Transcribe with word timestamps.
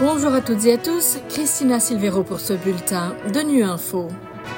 Bonjour 0.00 0.32
à 0.32 0.40
toutes 0.40 0.64
et 0.64 0.74
à 0.74 0.78
tous, 0.78 1.18
Christina 1.28 1.80
Silvero 1.80 2.22
pour 2.22 2.38
ce 2.38 2.52
bulletin 2.52 3.16
de 3.34 3.40
Nu 3.40 3.64
Info. 3.64 4.06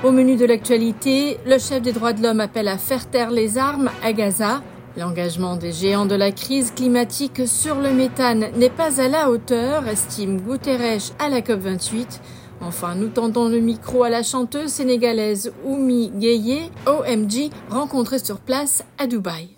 Au 0.04 0.10
menu 0.10 0.36
de 0.36 0.44
l'actualité, 0.44 1.38
le 1.46 1.58
chef 1.58 1.80
des 1.80 1.92
droits 1.92 2.12
de 2.12 2.22
l'homme 2.22 2.40
appelle 2.40 2.68
à 2.68 2.76
faire 2.76 3.08
taire 3.08 3.30
les 3.30 3.56
armes 3.56 3.90
à 4.04 4.12
Gaza. 4.12 4.60
L'engagement 4.98 5.56
des 5.56 5.72
géants 5.72 6.04
de 6.04 6.14
la 6.14 6.30
crise 6.30 6.72
climatique 6.72 7.48
sur 7.48 7.76
le 7.76 7.90
méthane 7.90 8.48
n'est 8.54 8.68
pas 8.68 9.00
à 9.00 9.08
la 9.08 9.30
hauteur, 9.30 9.88
estime 9.88 10.42
Guterres 10.42 11.14
à 11.18 11.30
la 11.30 11.40
COP28. 11.40 12.20
Enfin, 12.60 12.94
nous 12.94 13.08
tendons 13.08 13.48
le 13.48 13.60
micro 13.60 14.02
à 14.02 14.10
la 14.10 14.22
chanteuse 14.22 14.68
sénégalaise 14.68 15.54
Oumi 15.64 16.10
Gueye, 16.10 16.70
OMG, 16.84 17.48
rencontrée 17.70 18.18
sur 18.18 18.40
place 18.40 18.84
à 18.98 19.06
Dubaï. 19.06 19.48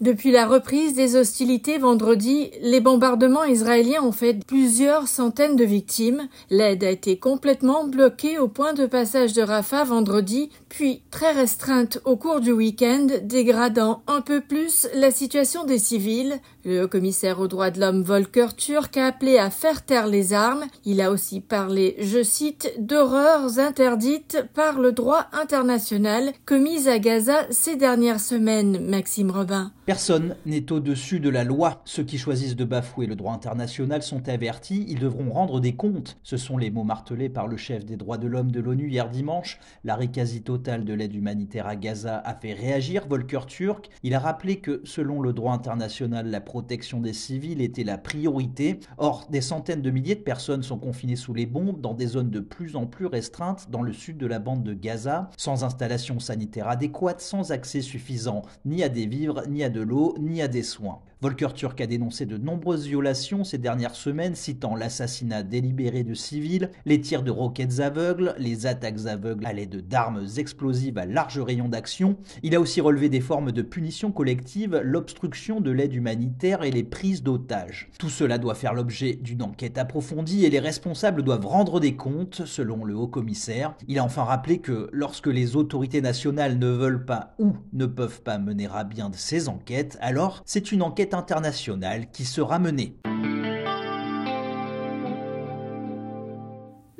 Depuis 0.00 0.30
la 0.30 0.46
reprise 0.46 0.94
des 0.94 1.14
hostilités 1.14 1.76
vendredi, 1.76 2.50
les 2.62 2.80
bombardements 2.80 3.44
israéliens 3.44 4.02
ont 4.02 4.12
fait 4.12 4.42
plusieurs 4.46 5.08
centaines 5.08 5.56
de 5.56 5.64
victimes. 5.64 6.26
L'aide 6.48 6.84
a 6.84 6.90
été 6.90 7.18
complètement 7.18 7.84
bloquée 7.84 8.38
au 8.38 8.48
point 8.48 8.72
de 8.72 8.86
passage 8.86 9.34
de 9.34 9.42
Rafah 9.42 9.84
vendredi, 9.84 10.48
puis 10.70 11.02
très 11.10 11.32
restreinte 11.32 12.00
au 12.06 12.16
cours 12.16 12.40
du 12.40 12.50
week-end, 12.50 13.08
dégradant 13.24 14.02
un 14.06 14.22
peu 14.22 14.40
plus 14.40 14.88
la 14.94 15.10
situation 15.10 15.64
des 15.64 15.78
civils. 15.78 16.40
Le 16.62 16.84
commissaire 16.84 17.40
aux 17.40 17.48
droits 17.48 17.70
de 17.70 17.80
l'homme 17.80 18.02
Volker 18.02 18.48
Turk 18.54 18.94
a 18.98 19.06
appelé 19.06 19.38
à 19.38 19.48
faire 19.48 19.82
taire 19.82 20.06
les 20.06 20.34
armes. 20.34 20.64
Il 20.84 21.00
a 21.00 21.10
aussi 21.10 21.40
parlé, 21.40 21.96
je 22.00 22.22
cite, 22.22 22.74
d'horreurs 22.78 23.58
interdites 23.58 24.44
par 24.52 24.78
le 24.78 24.92
droit 24.92 25.28
international 25.32 26.32
commises 26.44 26.86
à 26.86 26.98
Gaza 26.98 27.46
ces 27.50 27.76
dernières 27.76 28.20
semaines, 28.20 28.78
Maxime 28.86 29.30
Robin. 29.30 29.72
Personne 29.86 30.36
n'est 30.44 30.70
au-dessus 30.70 31.18
de 31.18 31.30
la 31.30 31.44
loi. 31.44 31.80
Ceux 31.86 32.04
qui 32.04 32.18
choisissent 32.18 32.56
de 32.56 32.64
bafouer 32.66 33.06
le 33.06 33.16
droit 33.16 33.32
international 33.32 34.02
sont 34.02 34.28
avertis, 34.28 34.84
ils 34.86 35.00
devront 35.00 35.30
rendre 35.30 35.60
des 35.60 35.74
comptes. 35.74 36.18
Ce 36.22 36.36
sont 36.36 36.58
les 36.58 36.70
mots 36.70 36.84
martelés 36.84 37.30
par 37.30 37.48
le 37.48 37.56
chef 37.56 37.86
des 37.86 37.96
droits 37.96 38.18
de 38.18 38.28
l'homme 38.28 38.52
de 38.52 38.60
l'ONU 38.60 38.90
hier 38.90 39.08
dimanche. 39.08 39.58
L'arrêt 39.82 40.08
quasi 40.08 40.42
total 40.42 40.84
de 40.84 40.92
l'aide 40.92 41.14
humanitaire 41.14 41.66
à 41.66 41.74
Gaza 41.74 42.18
a 42.18 42.34
fait 42.34 42.52
réagir 42.52 43.06
Volker 43.08 43.46
Turk. 43.48 43.88
Il 44.02 44.14
a 44.14 44.18
rappelé 44.18 44.60
que, 44.60 44.82
selon 44.84 45.22
le 45.22 45.32
droit 45.32 45.54
international, 45.54 46.30
la 46.30 46.40
protection 46.50 46.98
des 46.98 47.12
civils 47.12 47.60
était 47.60 47.84
la 47.84 47.96
priorité. 47.96 48.80
Or, 48.98 49.28
des 49.30 49.40
centaines 49.40 49.82
de 49.82 49.90
milliers 49.92 50.16
de 50.16 50.20
personnes 50.20 50.64
sont 50.64 50.78
confinées 50.78 51.14
sous 51.14 51.32
les 51.32 51.46
bombes 51.46 51.80
dans 51.80 51.94
des 51.94 52.08
zones 52.08 52.30
de 52.30 52.40
plus 52.40 52.74
en 52.74 52.86
plus 52.86 53.06
restreintes 53.06 53.70
dans 53.70 53.82
le 53.82 53.92
sud 53.92 54.18
de 54.18 54.26
la 54.26 54.40
bande 54.40 54.64
de 54.64 54.74
Gaza, 54.74 55.30
sans 55.36 55.62
installation 55.62 56.18
sanitaire 56.18 56.66
adéquate, 56.66 57.20
sans 57.20 57.52
accès 57.52 57.82
suffisant 57.82 58.42
ni 58.64 58.82
à 58.82 58.88
des 58.88 59.06
vivres 59.06 59.44
ni 59.48 59.62
à 59.62 59.70
de 59.70 59.80
l'eau 59.80 60.16
ni 60.18 60.42
à 60.42 60.48
des 60.48 60.64
soins. 60.64 60.98
Volker 61.22 61.52
Turk 61.54 61.78
a 61.82 61.86
dénoncé 61.86 62.24
de 62.24 62.38
nombreuses 62.38 62.86
violations 62.86 63.44
ces 63.44 63.58
dernières 63.58 63.94
semaines, 63.94 64.34
citant 64.34 64.74
l'assassinat 64.74 65.42
délibéré 65.42 66.02
de 66.02 66.14
civils, 66.14 66.70
les 66.86 66.98
tirs 67.02 67.22
de 67.22 67.30
roquettes 67.30 67.80
aveugles, 67.80 68.34
les 68.38 68.64
attaques 68.64 69.04
aveugles 69.04 69.44
à 69.44 69.52
l'aide 69.52 69.86
d'armes 69.86 70.26
explosives 70.38 70.96
à 70.96 71.04
large 71.04 71.38
rayon 71.38 71.68
d'action. 71.68 72.16
Il 72.42 72.54
a 72.54 72.60
aussi 72.60 72.80
relevé 72.80 73.10
des 73.10 73.20
formes 73.20 73.52
de 73.52 73.60
punition 73.60 74.12
collective, 74.12 74.80
l'obstruction 74.82 75.60
de 75.60 75.70
l'aide 75.70 75.94
humanitaire 75.94 76.39
et 76.42 76.70
les 76.70 76.84
prises 76.84 77.22
d'otages. 77.22 77.90
Tout 77.98 78.08
cela 78.08 78.38
doit 78.38 78.54
faire 78.54 78.72
l'objet 78.72 79.14
d'une 79.14 79.42
enquête 79.42 79.76
approfondie 79.76 80.44
et 80.44 80.50
les 80.50 80.58
responsables 80.58 81.22
doivent 81.22 81.46
rendre 81.46 81.80
des 81.80 81.96
comptes, 81.96 82.46
selon 82.46 82.84
le 82.84 82.96
haut 82.96 83.08
commissaire. 83.08 83.74
Il 83.88 83.98
a 83.98 84.04
enfin 84.04 84.24
rappelé 84.24 84.58
que 84.58 84.88
lorsque 84.92 85.26
les 85.26 85.56
autorités 85.56 86.00
nationales 86.00 86.58
ne 86.58 86.68
veulent 86.68 87.04
pas 87.04 87.34
ou 87.38 87.52
ne 87.72 87.86
peuvent 87.86 88.22
pas 88.22 88.38
mener 88.38 88.68
à 88.72 88.84
bien 88.84 89.10
ces 89.12 89.48
enquêtes, 89.48 89.98
alors 90.00 90.42
c'est 90.46 90.72
une 90.72 90.82
enquête 90.82 91.14
internationale 91.14 92.10
qui 92.10 92.24
sera 92.24 92.58
menée. 92.58 92.96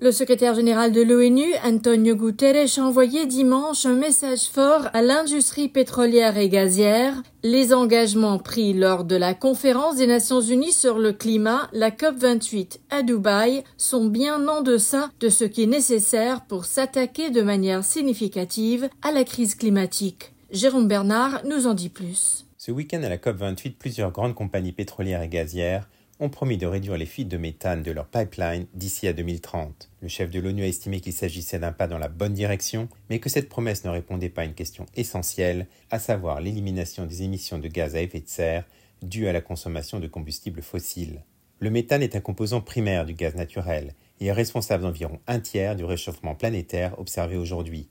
Le 0.02 0.12
secrétaire 0.12 0.54
général 0.54 0.92
de 0.92 1.02
l'ONU, 1.02 1.44
Antonio 1.62 2.16
Guterres, 2.16 2.78
a 2.78 2.80
envoyé 2.80 3.26
dimanche 3.26 3.84
un 3.84 3.96
message 3.96 4.48
fort 4.50 4.88
à 4.94 5.02
l'industrie 5.02 5.68
pétrolière 5.68 6.38
et 6.38 6.48
gazière. 6.48 7.22
Les 7.42 7.74
engagements 7.74 8.38
pris 8.38 8.72
lors 8.72 9.04
de 9.04 9.14
la 9.14 9.34
conférence 9.34 9.96
des 9.96 10.06
Nations 10.06 10.40
Unies 10.40 10.72
sur 10.72 10.98
le 10.98 11.12
climat, 11.12 11.68
la 11.74 11.90
COP28 11.90 12.78
à 12.88 13.02
Dubaï, 13.02 13.62
sont 13.76 14.06
bien 14.06 14.48
en 14.48 14.62
deçà 14.62 15.10
de 15.20 15.28
ce 15.28 15.44
qui 15.44 15.64
est 15.64 15.66
nécessaire 15.66 16.46
pour 16.46 16.64
s'attaquer 16.64 17.28
de 17.28 17.42
manière 17.42 17.84
significative 17.84 18.88
à 19.02 19.12
la 19.12 19.24
crise 19.24 19.54
climatique. 19.54 20.32
Jérôme 20.50 20.88
Bernard 20.88 21.42
nous 21.44 21.66
en 21.66 21.74
dit 21.74 21.90
plus. 21.90 22.46
Ce 22.56 22.70
week-end 22.70 23.02
à 23.02 23.10
la 23.10 23.18
COP28, 23.18 23.74
plusieurs 23.78 24.12
grandes 24.12 24.34
compagnies 24.34 24.72
pétrolières 24.72 25.20
et 25.20 25.28
gazières 25.28 25.90
ont 26.20 26.28
promis 26.28 26.58
de 26.58 26.66
réduire 26.66 26.98
les 26.98 27.06
fuites 27.06 27.28
de 27.28 27.38
méthane 27.38 27.82
de 27.82 27.90
leurs 27.90 28.06
pipelines 28.06 28.66
d'ici 28.74 29.08
à 29.08 29.12
2030. 29.12 29.90
Le 30.02 30.08
chef 30.08 30.30
de 30.30 30.38
l'ONU 30.38 30.62
a 30.62 30.66
estimé 30.66 31.00
qu'il 31.00 31.14
s'agissait 31.14 31.58
d'un 31.58 31.72
pas 31.72 31.86
dans 31.88 31.98
la 31.98 32.08
bonne 32.08 32.34
direction, 32.34 32.88
mais 33.08 33.18
que 33.18 33.30
cette 33.30 33.48
promesse 33.48 33.84
ne 33.84 33.90
répondait 33.90 34.28
pas 34.28 34.42
à 34.42 34.44
une 34.44 34.54
question 34.54 34.86
essentielle, 34.94 35.66
à 35.90 35.98
savoir 35.98 36.40
l'élimination 36.40 37.06
des 37.06 37.22
émissions 37.22 37.58
de 37.58 37.68
gaz 37.68 37.96
à 37.96 38.02
effet 38.02 38.20
de 38.20 38.28
serre 38.28 38.64
dues 39.02 39.26
à 39.26 39.32
la 39.32 39.40
consommation 39.40 39.98
de 39.98 40.06
combustibles 40.06 40.62
fossiles. 40.62 41.24
Le 41.58 41.70
méthane 41.70 42.02
est 42.02 42.16
un 42.16 42.20
composant 42.20 42.60
primaire 42.60 43.06
du 43.06 43.14
gaz 43.14 43.34
naturel 43.34 43.94
et 44.20 44.26
est 44.26 44.32
responsable 44.32 44.82
d'environ 44.82 45.20
un 45.26 45.40
tiers 45.40 45.74
du 45.74 45.84
réchauffement 45.84 46.34
planétaire 46.34 46.98
observé 46.98 47.36
aujourd'hui. 47.36 47.88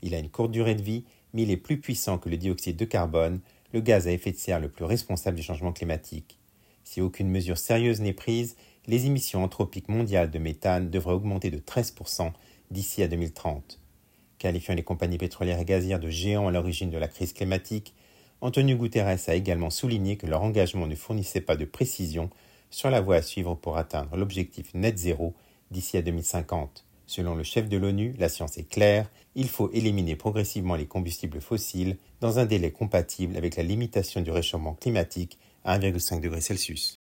Il 0.00 0.14
a 0.14 0.18
une 0.18 0.30
courte 0.30 0.52
durée 0.52 0.74
de 0.74 0.82
vie, 0.82 1.04
mais 1.34 1.42
il 1.42 1.50
est 1.50 1.58
plus 1.58 1.80
puissant 1.80 2.18
que 2.18 2.30
le 2.30 2.38
dioxyde 2.38 2.76
de 2.76 2.84
carbone, 2.86 3.40
le 3.74 3.80
gaz 3.80 4.08
à 4.08 4.12
effet 4.12 4.32
de 4.32 4.36
serre 4.36 4.60
le 4.60 4.70
plus 4.70 4.84
responsable 4.84 5.36
du 5.36 5.42
changement 5.42 5.72
climatique. 5.72 6.37
Si 6.90 7.02
aucune 7.02 7.28
mesure 7.28 7.58
sérieuse 7.58 8.00
n'est 8.00 8.14
prise, 8.14 8.56
les 8.86 9.04
émissions 9.04 9.44
anthropiques 9.44 9.90
mondiales 9.90 10.30
de 10.30 10.38
méthane 10.38 10.88
devraient 10.88 11.12
augmenter 11.12 11.50
de 11.50 11.58
13% 11.58 12.32
d'ici 12.70 13.02
à 13.02 13.08
2030. 13.08 13.78
Qualifiant 14.38 14.74
les 14.74 14.82
compagnies 14.82 15.18
pétrolières 15.18 15.60
et 15.60 15.66
gazières 15.66 16.00
de 16.00 16.08
géants 16.08 16.48
à 16.48 16.50
l'origine 16.50 16.88
de 16.88 16.96
la 16.96 17.06
crise 17.06 17.34
climatique, 17.34 17.92
Antonio 18.40 18.74
Guterres 18.74 19.18
a 19.26 19.34
également 19.34 19.68
souligné 19.68 20.16
que 20.16 20.26
leur 20.26 20.42
engagement 20.42 20.86
ne 20.86 20.94
fournissait 20.94 21.42
pas 21.42 21.56
de 21.56 21.66
précision 21.66 22.30
sur 22.70 22.88
la 22.88 23.02
voie 23.02 23.16
à 23.16 23.22
suivre 23.22 23.54
pour 23.54 23.76
atteindre 23.76 24.16
l'objectif 24.16 24.72
net 24.72 24.96
zéro 24.96 25.34
d'ici 25.70 25.98
à 25.98 26.02
2050. 26.02 26.86
Selon 27.06 27.34
le 27.34 27.42
chef 27.42 27.68
de 27.68 27.76
l'ONU, 27.76 28.14
la 28.18 28.30
science 28.30 28.56
est 28.56 28.66
claire, 28.66 29.10
il 29.34 29.50
faut 29.50 29.70
éliminer 29.72 30.16
progressivement 30.16 30.74
les 30.74 30.86
combustibles 30.86 31.42
fossiles 31.42 31.98
dans 32.22 32.38
un 32.38 32.46
délai 32.46 32.70
compatible 32.70 33.36
avec 33.36 33.56
la 33.56 33.62
limitation 33.62 34.22
du 34.22 34.30
réchauffement 34.30 34.72
climatique 34.72 35.38
à 35.68 35.78
1,5 35.78 36.20
degré 36.20 36.40
Celsius. 36.40 36.98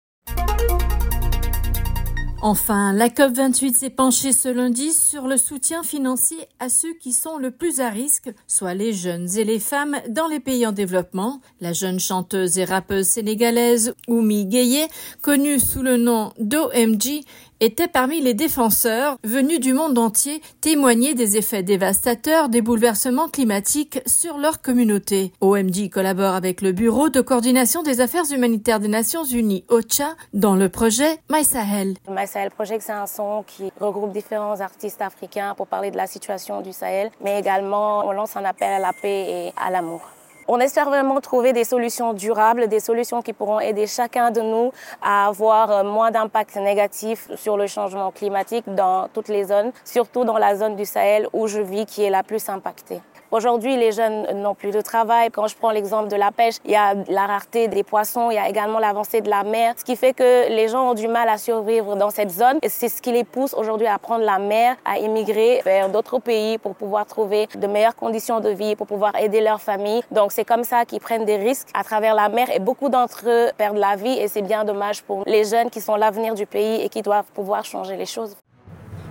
Enfin, 2.45 2.93
la 2.93 3.09
COP28 3.09 3.77
s'est 3.77 3.89
penchée 3.89 4.33
ce 4.33 4.49
lundi 4.49 4.93
sur 4.93 5.29
le 5.29 5.37
soutien 5.37 5.85
financier 5.85 6.39
à 6.59 6.69
ceux 6.69 6.93
qui 6.95 7.13
sont 7.13 7.39
le 7.39 7.53
plus 7.53 7.79
à 7.79 7.89
risque, 7.89 8.33
soit 8.49 8.75
les 8.75 8.93
jeunes 8.93 9.29
et 9.39 9.45
les 9.45 9.61
femmes 9.61 9.97
dans 10.09 10.27
les 10.27 10.41
pays 10.41 10.67
en 10.67 10.73
développement. 10.73 11.41
La 11.61 11.73
jeune 11.73 12.01
chanteuse 12.01 12.59
et 12.59 12.65
rappeuse 12.65 13.07
sénégalaise 13.07 13.95
Oumi 14.09 14.47
Gueye, 14.47 14.89
connue 15.21 15.61
sous 15.61 15.83
le 15.83 15.97
nom 15.97 16.33
d'OMG, 16.41 17.23
était 17.63 17.87
parmi 17.87 18.21
les 18.21 18.35
défenseurs 18.35 19.19
venus 19.23 19.61
du 19.61 19.73
monde 19.73 19.97
entier 19.97 20.43
témoigner 20.61 21.15
des 21.15 21.37
effets 21.37 21.63
dévastateurs 21.63 22.49
des 22.49 22.61
bouleversements 22.61 23.29
climatiques 23.29 24.01
sur 24.05 24.37
leur 24.37 24.61
communauté. 24.61 25.33
OMG 25.41 25.89
collabore 25.89 26.35
avec 26.35 26.61
le 26.61 26.73
Bureau 26.73 27.09
de 27.09 27.21
coordination 27.21 27.85
des 27.85 28.01
affaires 28.01 28.25
humanitaires 28.33 28.81
des 28.81 28.89
Nations 28.89 29.23
Unies, 29.23 29.65
OCHA, 29.69 30.17
dans 30.35 30.57
le 30.57 30.69
projet 30.69 31.21
My 31.31 31.45
Sahel. 31.45 31.95
My 32.09 32.27
Sahel 32.27 32.51
Project, 32.51 32.83
c'est 32.85 32.93
un 32.93 33.07
son 33.07 33.45
qui 33.47 33.71
regroupe 33.81 34.13
différents 34.13 34.61
artistes 34.61 35.01
africains 35.01 35.55
pour 35.57 35.69
parler 35.69 35.93
de 35.93 35.97
la 35.97 36.09
situation 36.09 36.63
du 36.63 36.73
Sahel, 36.73 37.11
mais 37.23 37.39
également 37.39 38.05
on 38.05 38.11
lance 38.11 38.37
un 38.37 38.45
appel 38.45 38.73
à 38.73 38.81
la 38.81 38.93
paix 38.93 39.27
et 39.29 39.53
à 39.57 39.71
l'amour. 39.71 40.03
On 40.49 40.59
espère 40.59 40.89
vraiment 40.89 41.21
trouver 41.21 41.53
des 41.53 41.63
solutions 41.63 42.15
durables, 42.15 42.67
des 42.67 42.81
solutions 42.81 43.23
qui 43.23 43.33
pourront 43.33 43.61
aider 43.61 43.87
chacun 43.87 44.33
de 44.33 44.41
nous 44.41 44.73
à 45.01 45.29
avoir 45.29 45.71
euh, 45.71 45.85
moins 45.85 46.11
d'impact 46.11 46.57
négatif 46.57 47.29
sur 47.37 47.57
le 47.57 47.69
changement 47.69 48.11
climatique 48.11 48.65
dans 48.67 49.09
toutes 49.15 49.29
les 49.29 49.45
zones, 49.45 49.71
surtout 49.85 50.25
dans 50.25 50.39
la 50.39 50.57
zone 50.57 50.75
du 50.75 50.85
Sahel 50.85 51.29
où 51.33 51.47
je 51.47 51.61
vis 51.61 51.87
qui 51.87 52.03
est 52.03 52.11
la 52.11 52.25
plus 52.25 52.49
impactée. 52.49 53.01
Aujourd'hui, 53.33 53.79
les 53.79 53.93
jeunes 53.93 54.27
n'ont 54.43 54.55
plus 54.55 54.73
de 54.73 54.83
travail. 54.83 55.31
Quand 55.31 55.47
je 55.47 55.57
prends 55.57 55.71
l'exemple 55.71 56.09
de 56.09 56.17
la 56.17 56.33
pêche, 56.33 56.57
il 56.67 56.73
y 56.73 56.77
a 56.77 56.93
la 57.09 57.27
rareté 57.27 57.67
des 57.67 57.83
poissons, 57.83 58.31
il 58.31 58.35
y 58.35 58.39
a 58.39 58.47
également 58.47 58.79
l'avancée 58.79 59.23
de 59.23 59.31
la 59.31 59.43
mer, 59.43 59.73
ce 59.79 59.85
qui 59.85 59.97
fait 59.97 60.13
que 60.13 60.51
les 60.51 60.69
gens 60.69 60.91
ont 60.91 60.95
du 60.95 61.09
mal 61.09 61.31
à 61.31 61.39
survivre 61.39 61.97
dans 61.97 62.11
cette 62.11 62.31
zone. 62.31 62.59
C'est 62.69 62.91
ce 62.91 63.01
qui 63.01 63.11
les 63.11 63.25
pousse 63.25 63.55
aujourd'hui 63.55 63.87
à 63.87 63.99
prendre 63.99 64.23
la 64.23 64.39
mer, 64.39 64.77
à 64.85 64.99
immigrer 64.99 65.63
vers 65.65 65.89
d'autres 65.89 66.19
pays 66.19 66.59
pour 66.59 66.75
pouvoir 66.75 67.07
trouver 67.07 67.49
de 67.55 67.67
meilleures 67.67 67.97
conditions 67.97 68.41
de 68.41 68.51
vie, 68.51 68.77
pour 68.77 68.87
pouvoir 68.87 69.17
aider 69.17 69.41
leur 69.41 69.63
famille. 69.63 70.03
C'est 70.35 70.47
comme 70.47 70.65
ça 70.65 70.87
qu'ils 70.87 71.01
prennent 71.01 71.27
des 71.27 71.37
risques 71.37 71.69
à 71.75 71.85
travers 71.85 72.15
la 72.15 72.31
mer 72.31 72.49
et 72.51 72.59
beaucoup 72.59 72.89
d'entre 72.89 73.29
eux 73.29 73.51
perdent 73.59 73.77
la 73.77 73.97
vie 73.97 74.19
et 74.19 74.29
c'est 74.29 74.41
bien 74.41 74.65
dommage 74.65 75.03
pour 75.03 75.25
les 75.27 75.45
jeunes 75.45 75.69
qui 75.69 75.83
sont 75.83 75.95
l'avenir 75.95 76.35
du 76.35 76.47
pays 76.47 76.81
et 76.81 76.89
qui 76.89 77.03
doivent 77.03 77.31
pouvoir 77.35 77.67
changer 77.67 77.99
les 77.99 78.07
choses. 78.07 78.35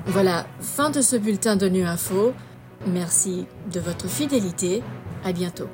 Voilà, 0.07 0.45
fin 0.59 0.89
de 0.89 0.99
ce 1.01 1.15
bulletin 1.15 1.55
de 1.55 1.69
Nu 1.69 1.83
Info. 1.83 2.33
Merci 2.87 3.45
de 3.71 3.79
votre 3.79 4.07
fidélité. 4.07 4.81
À 5.23 5.31
bientôt. 5.31 5.67